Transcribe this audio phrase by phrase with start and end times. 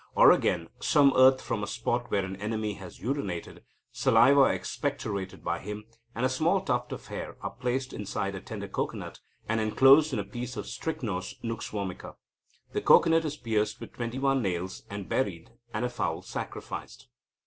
[0.15, 3.59] Or, again, some earth from a spot where an enemy has urinated,
[3.91, 5.83] saliva expectorated by him,
[6.15, 10.17] and a small tuft of hair, are placed inside a tender cocoanut, and enclosed in
[10.17, 12.15] a piece of Strychnos Nux vomica.
[12.73, 17.07] The cocoanut is pierced with twenty one nails and buried, and a fowl sacrificed."